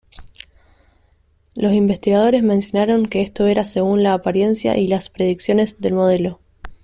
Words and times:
Los 1.53 1.73
investigadores 1.73 2.41
mencionaron 2.41 3.05
que 3.05 3.21
esto 3.21 3.45
era 3.45 3.63
según 3.65 4.01
la 4.01 4.13
apariencia 4.13 4.75
y 4.75 4.87
las 4.87 5.11
predicciones 5.11 5.79
del 5.79 5.93
modelo. 5.93 6.39